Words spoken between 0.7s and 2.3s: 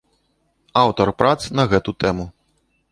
Аўтар прац на гэту тэму.